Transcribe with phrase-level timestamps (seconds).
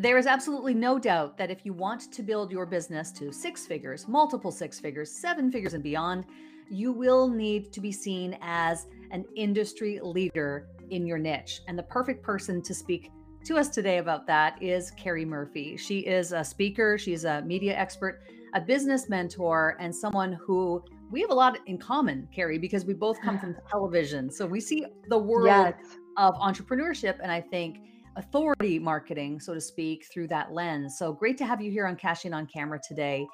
[0.00, 3.66] There is absolutely no doubt that if you want to build your business to six
[3.66, 6.24] figures, multiple six figures, seven figures, and beyond,
[6.70, 11.60] you will need to be seen as an industry leader in your niche.
[11.68, 13.12] And the perfect person to speak
[13.44, 15.76] to us today about that is Carrie Murphy.
[15.76, 18.22] She is a speaker, she's a media expert,
[18.54, 22.94] a business mentor, and someone who we have a lot in common, Carrie, because we
[22.94, 24.30] both come from television.
[24.30, 25.74] So we see the world yes.
[26.16, 27.80] of entrepreneurship and I think
[28.20, 30.98] authority marketing, so to speak, through that lens.
[30.98, 33.26] So great to have you here on Cashing on Camera today.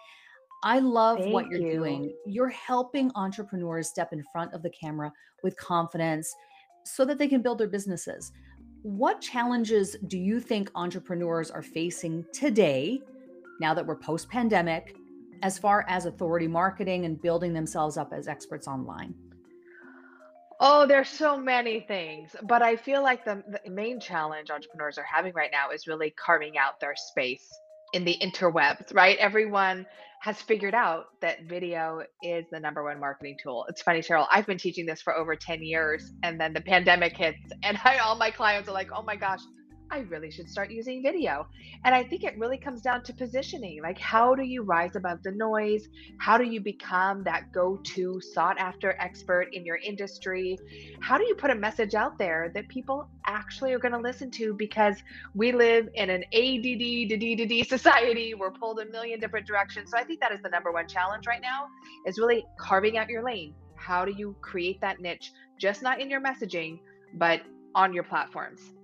[0.62, 1.73] I love Thank what you're you.
[1.73, 2.15] doing.
[2.25, 5.12] You're helping entrepreneurs step in front of the camera
[5.43, 6.33] with confidence
[6.85, 8.33] so that they can build their businesses.
[8.83, 13.01] What challenges do you think entrepreneurs are facing today,
[13.61, 14.95] now that we're post pandemic,
[15.43, 19.15] as far as authority marketing and building themselves up as experts online?
[20.59, 25.05] Oh, there's so many things, but I feel like the, the main challenge entrepreneurs are
[25.05, 27.47] having right now is really carving out their space
[27.92, 29.19] in the interwebs, right?
[29.19, 29.84] Everyone
[30.22, 33.66] has figured out that video is the number one marketing tool.
[33.69, 37.16] It's funny, Cheryl, I've been teaching this for over 10 years and then the pandemic
[37.16, 39.41] hits and I, all my clients are like, "Oh my gosh,
[39.91, 41.47] I really should start using video.
[41.84, 43.81] And I think it really comes down to positioning.
[43.83, 45.89] Like, how do you rise above the noise?
[46.19, 50.59] How do you become that go to sought after expert in your industry?
[51.01, 54.31] How do you put a message out there that people actually are going to listen
[54.33, 54.55] to?
[54.55, 54.97] Because
[55.34, 58.34] we live in an ADD, society.
[58.34, 59.93] We're pulled a million different directions.
[59.93, 61.69] So I think that is the number one challenge right now
[62.06, 63.55] is really carving out your lane.
[63.77, 66.81] How do you create that niche, just not in your messaging,
[67.15, 67.43] but
[67.75, 68.75] on your platforms?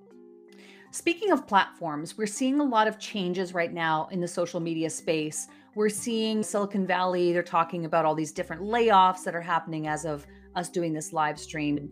[0.93, 4.91] Speaking of platforms, we're seeing a lot of changes right now in the social media
[4.91, 5.49] space.
[5.75, 10.05] We're seeing Silicon Valley, they're talking about all these different layoffs that are happening as
[10.05, 11.91] of us doing this live stream.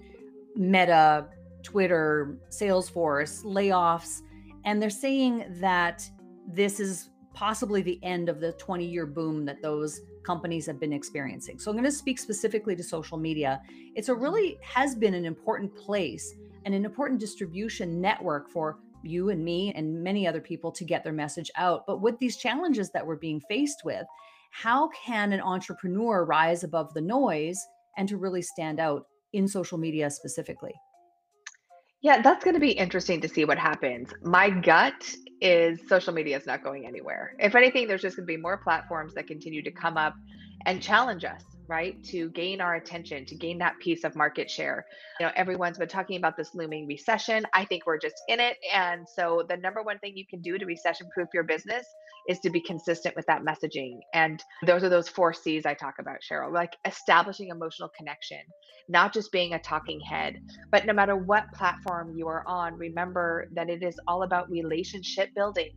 [0.54, 1.28] Meta,
[1.62, 4.20] Twitter, Salesforce, layoffs.
[4.66, 6.06] And they're saying that
[6.46, 10.92] this is possibly the end of the 20 year boom that those companies have been
[10.92, 11.58] experiencing.
[11.58, 13.62] So I'm going to speak specifically to social media.
[13.94, 16.34] It's a really has been an important place
[16.66, 21.04] and an important distribution network for you and me and many other people to get
[21.04, 21.86] their message out.
[21.86, 24.06] But with these challenges that we're being faced with,
[24.52, 27.58] how can an entrepreneur rise above the noise
[27.96, 30.74] and to really stand out in social media specifically?
[32.02, 34.08] Yeah, that's going to be interesting to see what happens.
[34.22, 37.34] My gut is social media is not going anywhere.
[37.38, 40.14] If anything, there's just going to be more platforms that continue to come up
[40.66, 42.02] and challenge us right?
[42.04, 44.84] To gain our attention, to gain that piece of market share.
[45.20, 47.46] You know, everyone's been talking about this looming recession.
[47.54, 48.56] I think we're just in it.
[48.74, 51.86] And so the number one thing you can do to recession proof your business
[52.28, 54.00] is to be consistent with that messaging.
[54.12, 58.40] And those are those four C's I talk about, Cheryl, like establishing emotional connection,
[58.88, 60.40] not just being a talking head,
[60.72, 65.30] but no matter what platform you are on, remember that it is all about relationship
[65.36, 65.70] building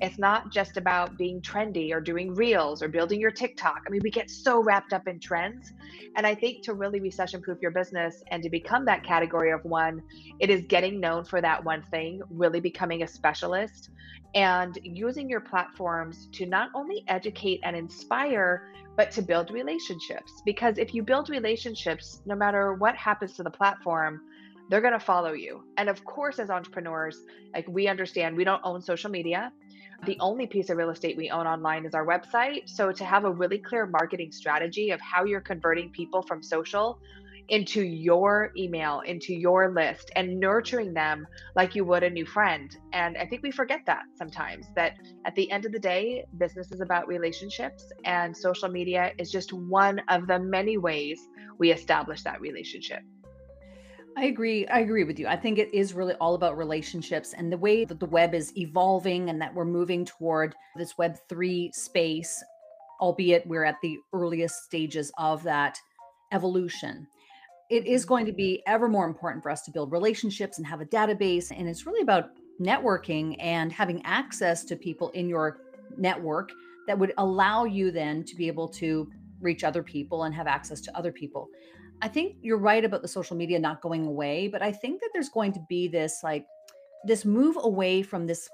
[0.00, 3.82] it's not just about being trendy or doing reels or building your TikTok.
[3.86, 5.72] I mean, we get so wrapped up in trends.
[6.16, 9.64] And I think to really recession proof your business and to become that category of
[9.64, 10.02] one,
[10.38, 13.90] it is getting known for that one thing, really becoming a specialist
[14.34, 20.42] and using your platforms to not only educate and inspire, but to build relationships.
[20.44, 24.20] Because if you build relationships, no matter what happens to the platform,
[24.68, 25.64] they're going to follow you.
[25.76, 29.52] And of course, as entrepreneurs, like we understand we don't own social media.
[30.06, 32.68] The only piece of real estate we own online is our website.
[32.68, 36.98] So to have a really clear marketing strategy of how you're converting people from social
[37.50, 42.74] into your email, into your list, and nurturing them like you would a new friend.
[42.92, 44.94] And I think we forget that sometimes that
[45.26, 49.52] at the end of the day, business is about relationships, and social media is just
[49.52, 51.20] one of the many ways
[51.58, 53.02] we establish that relationship.
[54.16, 54.66] I agree.
[54.66, 55.26] I agree with you.
[55.26, 58.56] I think it is really all about relationships and the way that the web is
[58.56, 62.42] evolving and that we're moving toward this web 3 space,
[63.00, 65.78] albeit we're at the earliest stages of that
[66.32, 67.06] evolution.
[67.70, 70.80] It is going to be ever more important for us to build relationships and have
[70.80, 72.30] a database and it's really about
[72.60, 75.58] networking and having access to people in your
[75.96, 76.50] network
[76.86, 79.08] that would allow you then to be able to
[79.40, 81.48] reach other people and have access to other people.
[82.02, 85.10] I think you're right about the social media not going away, but I think that
[85.12, 86.46] there's going to be this like
[87.04, 88.48] this move away from this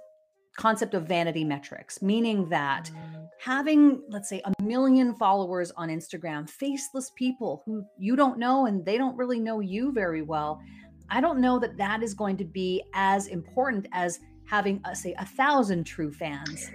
[0.56, 3.28] concept of vanity metrics, meaning that mm.
[3.38, 8.84] having, let's say, a million followers on Instagram, faceless people who you don't know and
[8.84, 10.60] they don't really know you very well,
[11.10, 15.14] I don't know that that is going to be as important as having, uh, say,
[15.19, 16.70] a thousand true fans.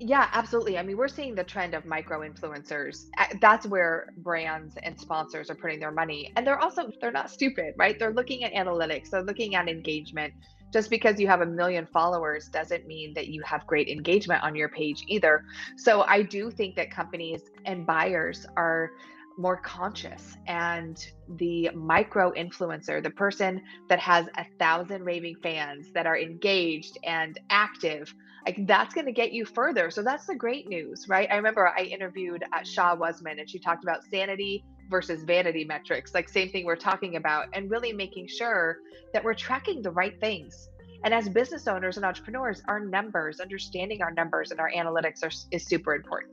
[0.00, 0.78] Yeah, absolutely.
[0.78, 3.06] I mean, we're seeing the trend of micro influencers.
[3.18, 6.30] Eh, that's where brands and sponsors are putting their money.
[6.36, 7.96] And they're also they're not stupid, right?
[7.98, 10.32] They're looking at analytics, they're looking at engagement.
[10.72, 14.54] Just because you have a million followers doesn't mean that you have great engagement on
[14.54, 15.42] your page either.
[15.76, 18.90] So I do think that companies and buyers are
[19.38, 20.96] more conscious and
[21.28, 27.38] the micro influencer the person that has a thousand raving fans that are engaged and
[27.50, 28.12] active
[28.48, 29.90] like that's going to get you further.
[29.90, 31.28] So that's the great news right?
[31.30, 35.64] I remember i interviewed uh, at Shah Wasman and she talked about sanity versus vanity
[35.64, 38.78] metrics like same thing we're talking about and really making sure
[39.12, 40.70] that we're tracking the right things.
[41.04, 45.30] And as business owners and entrepreneurs our numbers understanding our numbers and our analytics are,
[45.50, 46.32] is super important.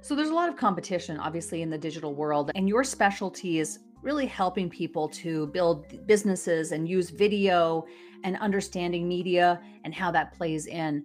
[0.00, 3.78] So there's a lot of competition, obviously, in the digital world, and your specialty is
[4.02, 7.84] really helping people to build businesses and use video
[8.24, 11.04] and understanding media and how that plays in.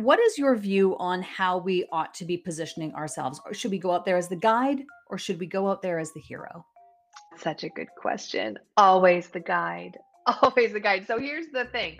[0.00, 3.38] What is your view on how we ought to be positioning ourselves?
[3.52, 6.10] Should we go out there as the guide or should we go out there as
[6.12, 6.64] the hero?
[7.36, 8.58] Such a good question.
[8.78, 9.98] Always the guide.
[10.42, 11.06] Always the guide.
[11.06, 11.98] So here's the thing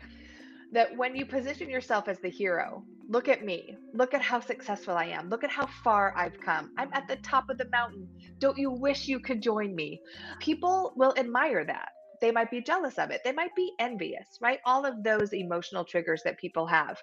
[0.73, 3.77] that when you position yourself as the hero, look at me.
[3.93, 5.29] Look at how successful I am.
[5.29, 6.71] Look at how far I've come.
[6.79, 8.09] I'm at the top of the mountain.
[8.39, 10.01] Don't you wish you could join me?
[10.39, 11.91] People will admire that.
[12.23, 13.21] They might be jealous of it.
[13.25, 14.61] They might be envious, right?
[14.65, 16.99] All of those emotional triggers that people have.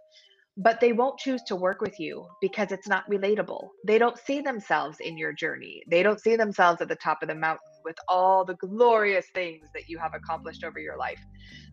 [0.59, 3.69] But they won't choose to work with you because it's not relatable.
[3.85, 5.83] They don't see themselves in your journey.
[5.89, 9.67] They don't see themselves at the top of the mountain with all the glorious things
[9.73, 11.19] that you have accomplished over your life.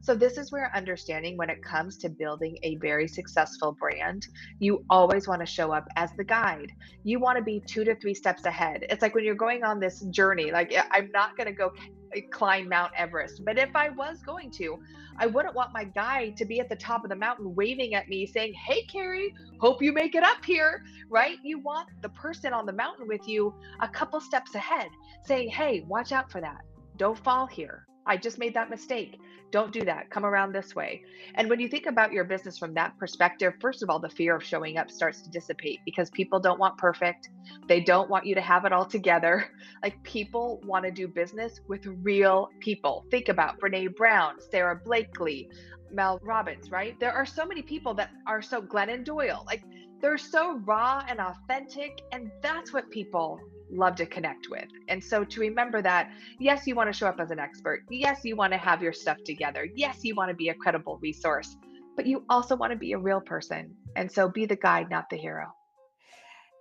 [0.03, 4.23] So, this is where understanding when it comes to building a very successful brand,
[4.61, 6.71] you always want to show up as the guide.
[7.05, 8.85] You want to be two to three steps ahead.
[8.91, 11.71] It's like when you're going on this journey, like, I'm not going to go
[12.17, 14.79] Uh, climb Mount Everest, but if I was going to,
[15.19, 18.09] I wouldn't want my guide to be at the top of the mountain waving at
[18.09, 21.39] me saying, Hey, Carrie, hope you make it up here, right?
[21.43, 24.89] You want the person on the mountain with you a couple steps ahead
[25.25, 26.63] saying, Hey, watch out for that.
[26.97, 27.87] Don't fall here.
[28.07, 29.19] I just made that mistake.
[29.51, 30.11] Don't do that.
[30.11, 31.03] Come around this way.
[31.37, 34.35] And when you think about your business from that perspective, first of all, the fear
[34.37, 37.29] of showing up starts to dissipate because people don't want perfect.
[37.69, 39.47] They don't want you to have it all together.
[39.83, 43.05] Like people want to do business with real people.
[43.11, 45.49] Think about Brene Brown, Sara Blakely,
[45.91, 46.99] Mel Robbins, right?
[47.01, 49.45] There are so many people that are so Glennon Doyle.
[49.47, 49.63] Like
[50.01, 52.01] they're so raw and authentic.
[52.13, 53.41] And that's what people
[53.75, 54.69] love to connect with.
[54.89, 57.83] And so to remember that, yes, you want to show up as an expert.
[57.91, 59.69] Yes, you want to have your stuff together.
[59.75, 61.57] Yes, you want to be a credible resource,
[61.97, 63.75] but you also want to be a real person.
[63.97, 65.53] And so be the guide, not the hero.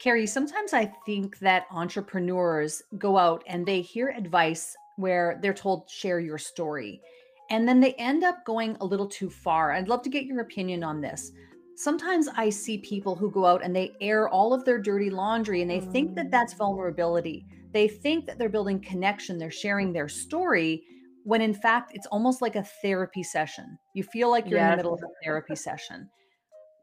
[0.02, 5.90] Carrie, sometimes I think that entrepreneurs go out and they hear advice where they're told,
[5.90, 7.02] share your story.
[7.50, 9.72] And then they end up going a little too far.
[9.72, 11.32] I'd love to get your opinion on this
[11.76, 15.62] sometimes I see people who go out and they air all of their dirty laundry
[15.62, 16.58] and they think that that's mm.
[16.58, 17.46] vulnerability.
[17.72, 20.84] They think that they're building connection, they're sharing their story,
[21.24, 23.78] when in fact it's almost like a therapy session.
[23.96, 24.66] You feel like you're yes.
[24.66, 26.10] in the middle of a therapy session.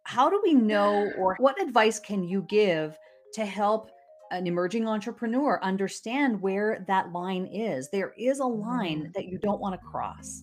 [0.05, 2.97] How do we know, or what advice can you give
[3.35, 3.91] to help
[4.33, 7.89] an emerging entrepreneur understand where that line is?
[7.91, 9.13] There is a line mm.
[9.15, 10.43] that you don't want to cross.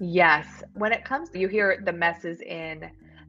[0.00, 0.62] Yes.
[0.74, 2.88] When it comes, you hear the messes in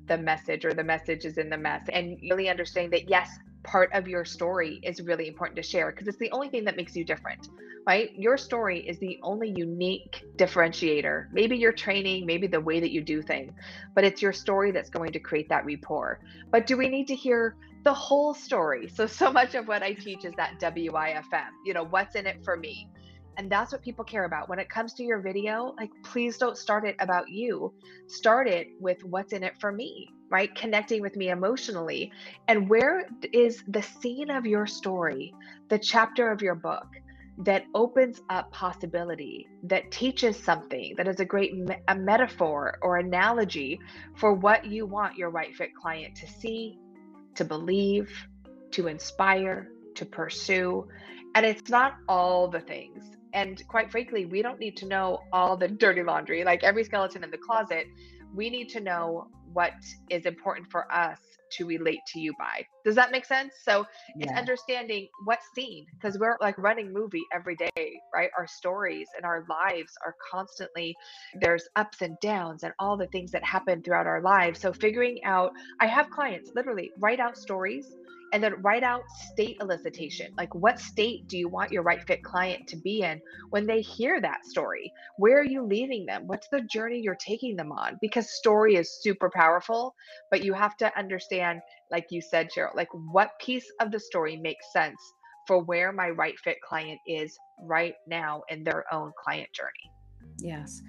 [0.10, 1.84] the message or the message is in the mess.
[1.94, 3.30] And really understanding that yes
[3.64, 6.78] part of your story is really important to share because it's the only thing that
[6.78, 7.50] makes you different
[7.88, 8.12] right?
[8.18, 11.26] Your story is the only unique differentiator.
[11.32, 13.54] Maybe your training maybe the way that you do things
[13.96, 16.20] but it's your story that's going to create that rapport.
[16.52, 18.88] But do we need to hear the whole story?
[18.90, 22.38] So so much of what i teach is that wifm you know what's in it
[22.44, 22.88] for me
[23.40, 24.50] and that's what people care about.
[24.50, 27.74] When it comes to your video, like please don't start it about you.
[28.08, 30.54] Start it with what's in it for me, right?
[30.56, 32.12] Connecting with me emotionally.
[32.50, 35.34] And where is the scene of your story,
[35.70, 36.86] the chapter of your book
[37.38, 42.98] that opens up possibility, that teaches something, that is a great me- a metaphor or
[42.98, 43.80] analogy
[44.18, 46.78] for what you want your right fit client to see,
[47.36, 48.12] to believe,
[48.72, 50.86] to inspire, to pursue.
[51.36, 55.58] And it's not all the things and quite frankly, we don't need to know all
[55.58, 57.86] the dirty laundry, like every skeleton in the closet.
[58.34, 59.74] We need to know what
[60.10, 61.18] is important for us
[61.54, 62.64] to relate to you by.
[62.86, 63.56] Does that make sense?
[63.64, 64.28] So yeah.
[64.28, 68.30] it's understanding what scene, because we're like running movie every day, right?
[68.38, 70.96] Our stories and our lives are constantly,
[71.42, 74.60] there's ups and downs and all the things that happen throughout our lives.
[74.60, 77.88] So figuring out, I have clients literally write out stories
[78.34, 80.30] and then write out state elicitation.
[80.38, 83.82] Like what state do you want your right fit client to be in when they
[83.82, 84.92] hear that story?
[85.18, 86.28] Where are you leaving them?
[86.28, 87.98] What's the journey you're taking them on?
[88.02, 89.96] Because story is super powerful
[90.32, 94.38] but you have to understand like you said cheryl like what piece of the story
[94.38, 95.00] makes sense
[95.48, 99.92] for where my right fit client is right now in their own client journey.
[100.38, 100.84] Yes.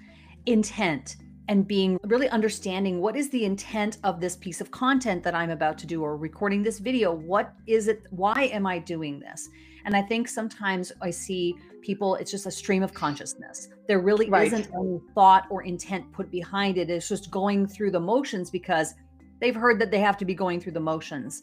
[0.45, 1.15] Intent
[1.51, 5.49] and being really understanding what is the intent of this piece of content that I'm
[5.49, 7.11] about to do or recording this video.
[7.11, 8.03] What is it?
[8.09, 9.49] Why am I doing this?
[9.83, 13.67] And I think sometimes I see people, it's just a stream of consciousness.
[13.89, 14.47] There really right.
[14.47, 16.89] isn't any thought or intent put behind it.
[16.89, 18.93] It's just going through the motions because
[19.41, 21.41] they've heard that they have to be going through the motions.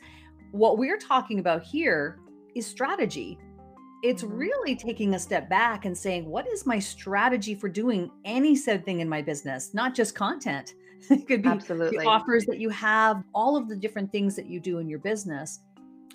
[0.52, 2.18] What we're talking about here
[2.54, 3.38] is strategy
[4.02, 4.36] it's mm-hmm.
[4.36, 8.84] really taking a step back and saying, what is my strategy for doing any said
[8.84, 10.74] thing in my business, not just content?
[11.10, 11.98] it could be Absolutely.
[11.98, 14.98] the offers that you have, all of the different things that you do in your
[14.98, 15.60] business.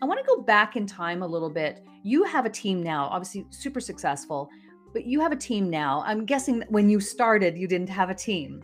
[0.02, 1.86] I want to go back in time a little bit.
[2.04, 4.50] You have a team now, obviously super successful,
[4.92, 6.04] but you have a team now.
[6.06, 8.62] I'm guessing that when you started, you didn't have a team.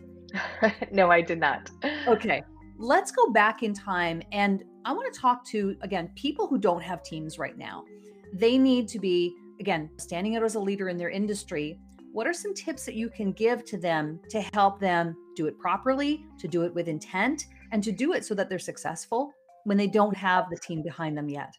[0.92, 1.70] no, I did not.
[2.06, 2.42] Okay.
[2.78, 6.82] Let's go back in time and I want to talk to again people who don't
[6.82, 7.84] have teams right now
[8.32, 11.78] they need to be, again, standing out as a leader in their industry.
[12.12, 15.58] What are some tips that you can give to them to help them do it
[15.58, 19.32] properly, to do it with intent, and to do it so that they're successful
[19.64, 21.54] when they don't have the team behind them yet?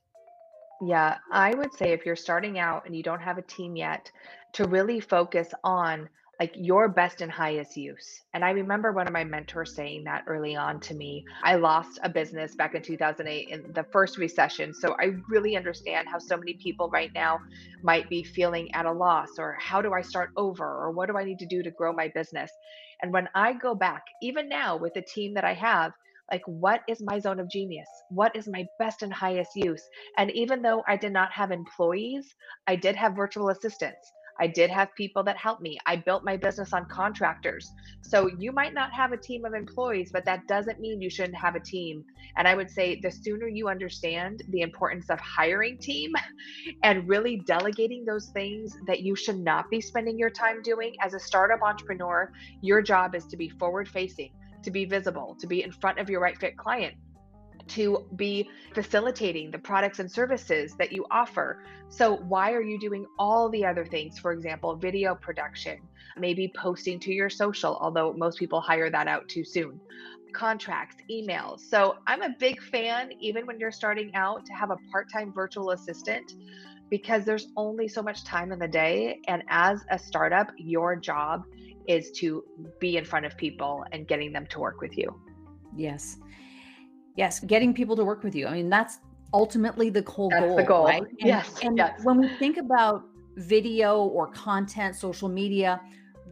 [0.81, 4.11] Yeah, I would say if you're starting out and you don't have a team yet,
[4.53, 6.09] to really focus on
[6.41, 8.23] like your best and highest use.
[8.33, 11.23] And I remember one of my mentors saying that early on to me.
[11.43, 14.73] I lost a business back in 2008 in the first recession.
[14.73, 17.37] So I really understand how so many people right now
[17.83, 21.15] might be feeling at a loss or how do I start over or what do
[21.15, 22.49] I need to do to grow my business?
[23.03, 25.91] And when I go back, even now with the team that I have,
[26.31, 29.83] like what is my zone of genius what is my best and highest use
[30.17, 32.33] and even though i did not have employees
[32.67, 35.77] i did have virtual assistants I did have people that helped me.
[35.85, 37.71] I built my business on contractors.
[38.01, 41.37] So you might not have a team of employees, but that doesn't mean you shouldn't
[41.37, 42.03] have a team.
[42.37, 46.13] And I would say the sooner you understand the importance of hiring team
[46.83, 51.13] and really delegating those things that you should not be spending your time doing as
[51.13, 52.31] a startup entrepreneur,
[52.61, 54.31] your job is to be forward facing,
[54.63, 56.95] to be visible, to be in front of your right fit client
[57.71, 61.59] to be facilitating the products and services that you offer.
[61.89, 64.19] So, why are you doing all the other things?
[64.19, 65.77] For example, video production,
[66.17, 69.79] maybe posting to your social, although most people hire that out too soon,
[70.33, 71.61] contracts, emails.
[71.61, 75.31] So, I'm a big fan, even when you're starting out, to have a part time
[75.33, 76.33] virtual assistant
[76.89, 79.21] because there's only so much time in the day.
[79.27, 81.43] And as a startup, your job
[81.87, 82.43] is to
[82.79, 85.21] be in front of people and getting them to work with you.
[85.75, 86.17] Yes
[87.15, 88.47] yes getting people to work with you.
[88.47, 88.99] I mean that's
[89.33, 91.03] ultimately the whole that's goal the goal right?
[91.03, 91.99] And, yes and yes.
[92.03, 93.03] when we think about
[93.37, 95.79] video or content social media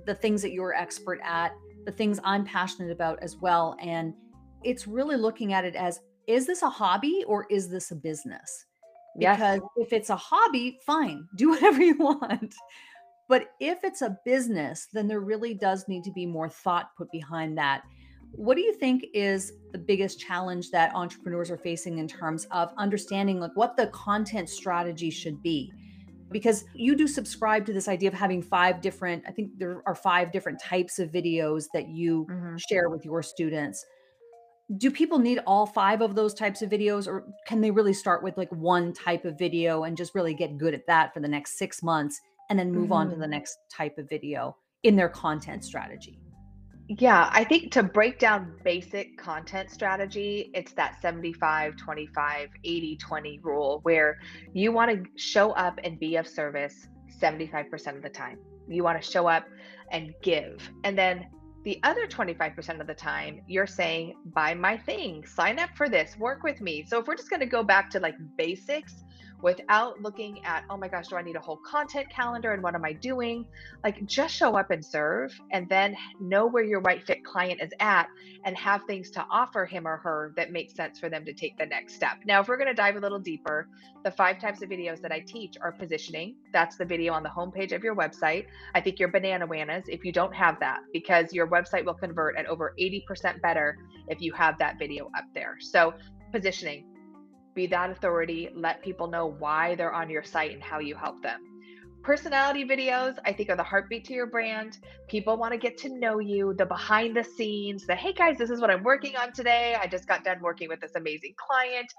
[0.06, 1.54] the things that you're expert at
[1.86, 4.14] the things i'm passionate about as well and
[4.64, 8.66] it's really looking at it as is this a hobby or is this a business?
[9.18, 9.88] Because yes.
[9.88, 12.54] if it's a hobby fine do whatever you want.
[13.28, 17.12] But if it's a business then there really does need to be more thought put
[17.12, 17.84] behind that
[18.32, 22.72] what do you think is the biggest challenge that entrepreneurs are facing in terms of
[22.78, 25.72] understanding like what the content strategy should be?
[26.32, 29.96] Because you do subscribe to this idea of having five different, I think there are
[29.96, 32.56] five different types of videos that you mm-hmm.
[32.70, 33.84] share with your students.
[34.78, 38.24] Do people need all five of those types of videos, or can they really start
[38.24, 41.28] with like one type of video and just really get good at that for the
[41.28, 42.22] next six months
[42.52, 42.94] and then move mm-hmm.
[42.94, 43.32] on to the mm-hmm.
[43.32, 46.20] next type of video in their content strategy?
[46.98, 53.40] Yeah, I think to break down basic content strategy, it's that 75, 25, 80, 20
[53.44, 54.18] rule where
[54.54, 56.88] you want to show up and be of service
[57.22, 58.40] 75% of the time.
[58.68, 59.46] You want to show up
[59.92, 60.68] and give.
[60.84, 61.28] And then
[61.64, 66.18] the other 25% of the time, you're saying, buy my thing, sign up for this,
[66.18, 66.84] work with me.
[66.88, 69.04] So if we're just going to go back to like basics,
[69.42, 72.76] without looking at, oh my gosh, do I need a whole content calendar and what
[72.76, 73.46] am I doing?
[73.84, 77.72] Like just show up and serve and then know where your right fit client is
[77.80, 78.08] at
[78.44, 81.58] and have things to offer him or her that makes sense for them to take
[81.58, 82.18] the next step.
[82.26, 83.68] Now, if we're going to dive a little deeper,
[84.04, 86.36] the five types of videos that I teach are positioning.
[86.52, 88.46] That's the video on the homepage of your website.
[88.76, 92.38] I think you're banana wanas if you don't have that because your website will convert
[92.38, 93.78] at over 80% better
[94.08, 95.58] if you have that video up there.
[95.60, 95.94] So,
[96.32, 96.86] positioning
[97.60, 101.22] be that authority, let people know why they're on your site and how you help
[101.22, 101.42] them.
[102.02, 104.78] Personality videos, I think, are the heartbeat to your brand.
[105.10, 108.50] People want to get to know you, the behind the scenes, the hey guys, this
[108.50, 109.76] is what I'm working on today.
[109.80, 111.92] I just got done working with this amazing client.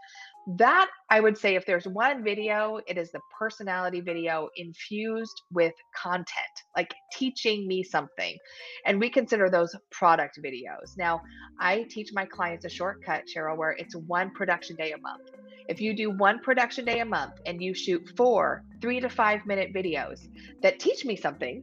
[0.56, 5.74] That I would say, if there's one video, it is the personality video infused with
[5.94, 8.38] content, like teaching me something.
[8.86, 10.96] And we consider those product videos.
[10.96, 11.20] Now,
[11.60, 15.28] I teach my clients a shortcut, Cheryl, where it's one production day a month.
[15.70, 19.46] If you do one production day a month and you shoot four three to five
[19.46, 20.18] minute videos
[20.62, 21.62] that teach me something,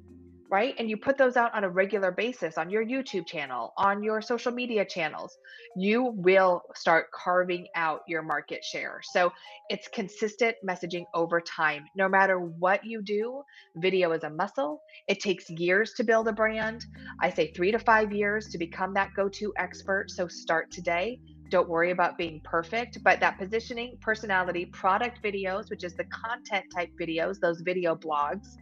[0.49, 0.73] right?
[0.79, 4.21] And you put those out on a regular basis on your YouTube channel, on your
[4.21, 5.35] social media channels,
[5.75, 9.01] you will start carving out your market share.
[9.03, 9.33] So
[9.69, 11.83] it's consistent messaging over time.
[11.97, 13.41] No matter what you do,
[13.75, 14.79] video is a muscle.
[15.09, 16.85] It takes years to build a brand.
[17.21, 20.11] I say three to five years to become that go to expert.
[20.11, 25.83] So start today don't worry about being perfect, but that positioning, personality, product videos, which
[25.83, 28.57] is the content type videos, those video blogs,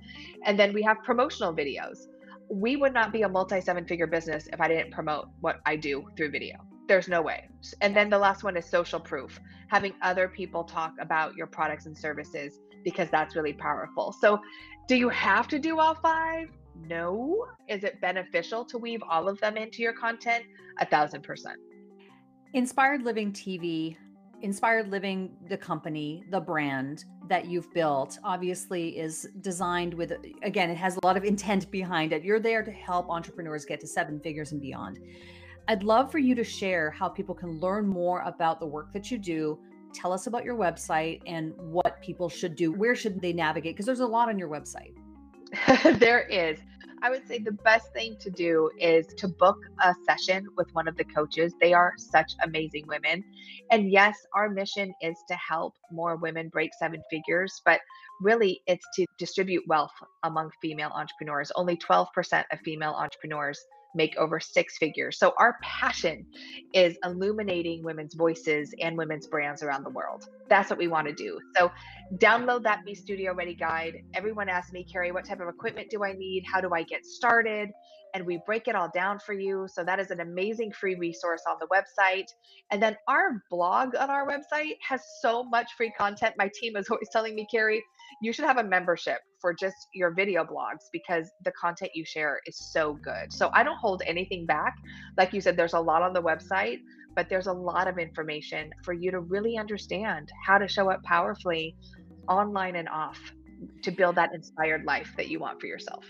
[0.46, 2.08] and then we have promotional videos.
[2.50, 5.76] We would not be a multi seven figure business if I didn't promote what I
[5.76, 6.58] do through video.
[6.88, 7.50] There's no way.
[7.82, 9.40] And then the last one is social proof,
[9.70, 14.12] having other people talk about your products and services because that's really powerful.
[14.12, 14.40] So,
[14.88, 16.50] do you have to do all five?
[16.88, 17.48] No.
[17.68, 20.46] Is it beneficial to weave all of them into your content?
[20.80, 21.58] A thousand percent.
[22.56, 23.98] Inspired Living TV,
[24.42, 30.78] Inspired Living, the company, the brand that you've built, obviously is designed with, again, it
[30.78, 32.24] has a lot of intent behind it.
[32.24, 35.00] You're there to help entrepreneurs get to seven figures and beyond.
[35.68, 39.12] I'd love for you to share how people can learn more about the work that
[39.12, 39.60] you do.
[39.94, 42.72] Tell us about your website and what people should do.
[42.72, 43.76] Where should they navigate?
[43.76, 44.96] Because there's a lot on your website.
[46.00, 46.60] there is.
[47.02, 50.88] I would say the best thing to do is to book a session with one
[50.88, 51.54] of the coaches.
[51.62, 53.24] They are such amazing women.
[53.70, 57.80] And yes, our mission is to help more women break seven figures, but
[58.22, 59.92] really it's to distribute wealth
[60.24, 61.52] among female entrepreneurs.
[61.56, 62.08] Only 12%
[62.52, 63.60] of female entrepreneurs
[63.96, 65.18] make over six figures.
[65.18, 66.26] So our passion
[66.74, 70.28] is illuminating women's voices and women's brands around the world.
[70.50, 71.40] That's what we want to do.
[71.58, 71.72] So
[72.18, 74.04] download that Be Studio Ready guide.
[74.14, 76.44] Everyone asks me, Carrie, what type of equipment do I need?
[76.52, 77.70] How do I get started?
[78.14, 79.68] And we break it all down for you.
[79.70, 82.28] So that is an amazing free resource on the website.
[82.72, 86.36] And then our blog on our website has so much free content.
[86.38, 87.84] My team is always telling me, Carrie,
[88.22, 92.40] you should have a membership for just your video blogs because the content you share
[92.48, 93.32] is so good.
[93.32, 94.74] So I don't hold anything back.
[95.20, 96.80] Like you said, there's a lot on the website,
[97.16, 101.04] but there's a lot of information for you to really understand how to show up
[101.04, 101.76] powerfully
[102.28, 103.20] online and off
[103.84, 106.04] to build that inspired life that you want for yourself.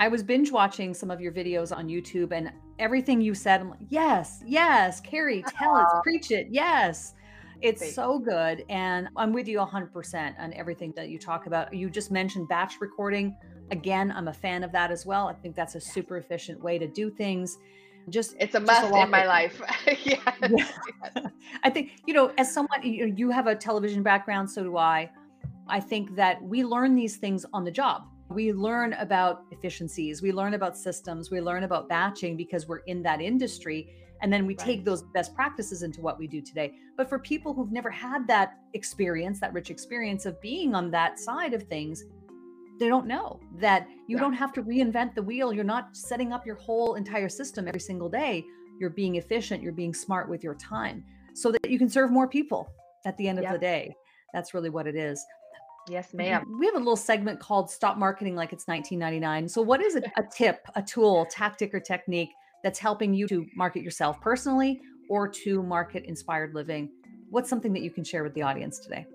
[0.00, 3.70] I was binge watching some of your videos on YouTube and everything you said, I'm
[3.70, 7.14] like, yes, yes, Carrie, tell it, preach it, yes.
[7.62, 8.64] It's so good.
[8.68, 11.74] And I'm with you 100% on everything that you talk about.
[11.74, 13.36] You just mentioned batch recording.
[13.70, 15.28] Again, I'm a fan of that as well.
[15.28, 17.58] I think that's a super efficient way to do things.
[18.08, 19.60] Just it's a must a in my life.
[20.04, 20.16] yeah.
[20.48, 20.66] yeah.
[21.62, 25.10] I think, you know, as someone, you have a television background, so do I.
[25.68, 28.06] I think that we learn these things on the job.
[28.28, 33.02] We learn about efficiencies, we learn about systems, we learn about batching because we're in
[33.02, 33.92] that industry
[34.22, 34.66] and then we right.
[34.66, 38.26] take those best practices into what we do today but for people who've never had
[38.26, 42.04] that experience that rich experience of being on that side of things
[42.78, 44.22] they don't know that you yeah.
[44.22, 47.80] don't have to reinvent the wheel you're not setting up your whole entire system every
[47.80, 48.44] single day
[48.78, 51.04] you're being efficient you're being smart with your time
[51.34, 52.72] so that you can serve more people
[53.06, 53.94] at the end of the day
[54.32, 55.24] that's really what it is
[55.88, 56.58] Yes, ma'am.
[56.60, 59.48] We have a little segment called Stop Marketing Like It's 1999.
[59.48, 62.30] So, what is a, a tip, a tool, tactic, or technique
[62.62, 66.90] that's helping you to market yourself personally or to market inspired living?
[67.30, 69.06] What's something that you can share with the audience today?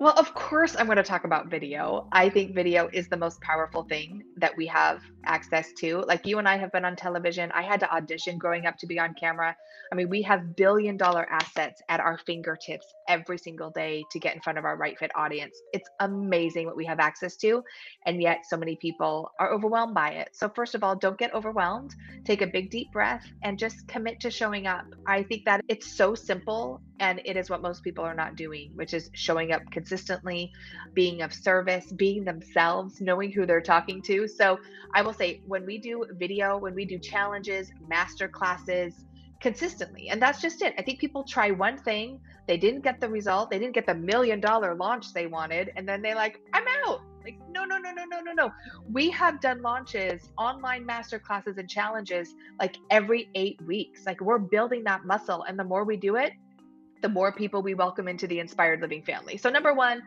[0.00, 2.08] Well, of course, I'm going to talk about video.
[2.10, 5.98] I think video is the most powerful thing that we have access to.
[6.08, 7.52] Like you and I have been on television.
[7.52, 9.54] I had to audition growing up to be on camera.
[9.92, 14.34] I mean, we have billion dollar assets at our fingertips every single day to get
[14.34, 15.54] in front of our right fit audience.
[15.74, 17.62] It's amazing what we have access to.
[18.06, 20.30] And yet, so many people are overwhelmed by it.
[20.32, 21.94] So, first of all, don't get overwhelmed.
[22.24, 24.86] Take a big, deep breath and just commit to showing up.
[25.06, 28.70] I think that it's so simple and it is what most people are not doing,
[28.74, 30.52] which is showing up consistently,
[30.94, 34.28] being of service, being themselves, knowing who they're talking to.
[34.28, 34.58] So,
[34.94, 39.04] I will say when we do video, when we do challenges, master classes,
[39.40, 40.10] consistently.
[40.10, 40.74] And that's just it.
[40.78, 43.94] I think people try one thing, they didn't get the result, they didn't get the
[43.94, 47.00] million dollar launch they wanted, and then they like, I'm out.
[47.24, 48.52] Like, no, no, no, no, no, no, no.
[48.90, 54.06] We have done launches, online master classes and challenges like every eight weeks.
[54.06, 55.44] Like we're building that muscle.
[55.46, 56.32] And the more we do it,
[57.00, 59.36] the more people we welcome into the inspired living family.
[59.36, 60.02] So number one,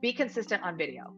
[0.00, 1.12] be consistent on video.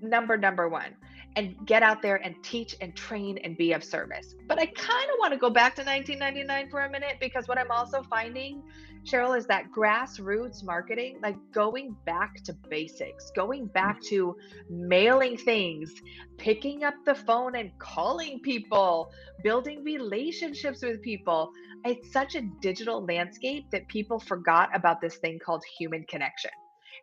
[0.00, 0.94] Number number one
[1.36, 4.34] and get out there and teach and train and be of service.
[4.46, 7.58] But I kind of want to go back to 1999 for a minute because what
[7.58, 8.62] I'm also finding,
[9.04, 14.08] Cheryl, is that grassroots marketing, like going back to basics, going back mm-hmm.
[14.08, 14.36] to
[14.68, 15.94] mailing things,
[16.38, 19.12] picking up the phone and calling people,
[19.44, 21.52] building relationships with people.
[21.84, 26.50] It's such a digital landscape that people forgot about this thing called human connection.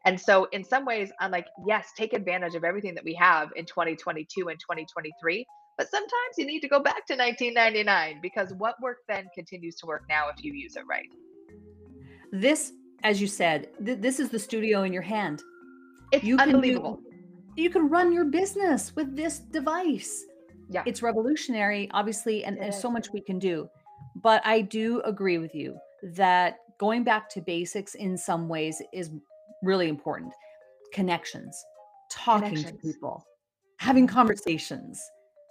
[0.03, 3.49] And so, in some ways, I'm like, yes, take advantage of everything that we have
[3.55, 5.45] in 2022 and 2023,
[5.77, 9.85] But sometimes you need to go back to 1999 because what worked then continues to
[9.85, 11.09] work now if you use it right.
[12.31, 12.71] This,
[13.03, 15.41] as you said, th- this is the studio in your hand.
[16.11, 16.97] It's You can unbelievable.
[16.97, 17.11] do-
[17.63, 20.25] You can run your business with this device.
[20.69, 20.83] Yeah.
[20.85, 23.69] It's revolutionary, obviously, and there's so much we can do.
[24.21, 25.77] But I do agree with you
[26.15, 29.11] that going back to basics in some ways is
[29.65, 30.33] really important.
[30.93, 31.61] Connections,
[32.11, 33.25] talking to people,
[33.79, 35.01] having conversations.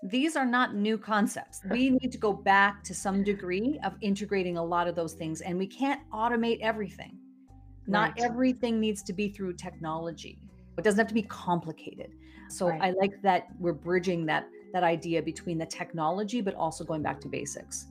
[0.04, 1.60] These are not new concepts.
[1.70, 5.40] We need to go back to some degree of integrating a lot of those things,
[5.40, 7.18] and we can't automate everything.
[7.86, 8.22] Not Right.
[8.24, 10.38] everything needs to be through technology.
[10.78, 12.12] It doesn't have to be complicated.
[12.48, 12.82] So Right.
[12.82, 17.20] I like that we're bridging that that idea between the technology, but also going back
[17.20, 17.86] to basics.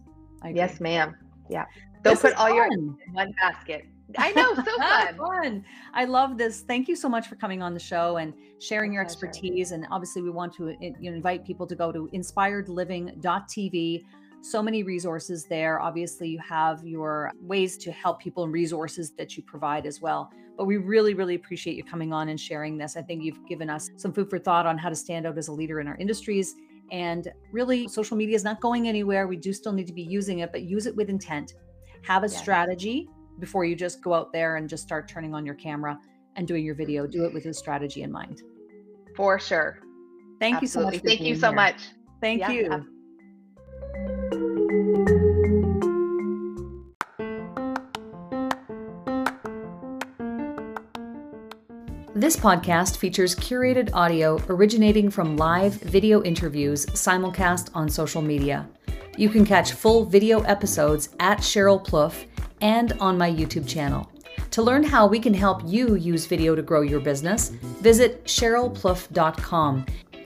[0.51, 1.15] Yes, ma'am.
[1.49, 1.65] Yeah.
[2.01, 2.73] Don't This put all your fun.
[2.73, 3.85] eggs in one basket.
[4.17, 5.17] I know, so fun.
[5.17, 5.65] fun.
[5.93, 6.61] I love this.
[6.61, 9.27] Thank you so much for coming on the show and sharing My your pleasure.
[9.27, 9.71] expertise.
[9.71, 14.03] And obviously, we want to eh, know, invite people to go to inspiredliving.tv.
[14.41, 15.79] So many resources there.
[15.79, 20.29] Obviously, you have your ways to help people and resources that you provide as well.
[20.57, 22.95] But we really, really appreciate you coming on and sharing this.
[22.97, 25.47] I think you've given us some food for thought on how to stand out as
[25.47, 26.55] a leader in our industries.
[26.91, 29.27] And really, social media is not going anywhere.
[29.27, 31.53] We do still need to be using it, but use it with intent.
[32.03, 32.37] Have a Yes.
[32.37, 33.07] strategy
[33.39, 35.99] before you just go out there and just start turning on your camera
[36.35, 37.05] and doing your video.
[37.07, 38.41] Do it with a strategy in mind.
[39.15, 39.79] For sure.
[40.39, 40.67] Thank Absolutely.
[40.67, 41.03] you so much.
[41.05, 41.55] Thank you so here.
[41.55, 41.81] much.
[42.21, 42.71] Thank Yeah, you.
[42.71, 44.33] ab-
[52.15, 58.69] This podcast features curated audio originating from live video interviews simulcast on social media.
[59.17, 62.25] You can catch full video episodes at Cheryl Plouffe
[62.63, 64.09] and on my YouTube channel.
[64.51, 67.49] To learn how we can help you use video to grow your business,
[67.81, 69.85] visit CherylPlouffe.com.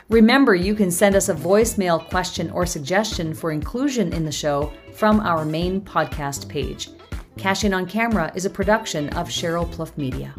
[0.09, 4.71] Remember, you can send us a voicemail question or suggestion for inclusion in the show
[4.93, 6.89] from our main podcast page.
[7.37, 10.33] Cash In on Camera is a production of Cheryl Plouffe Media.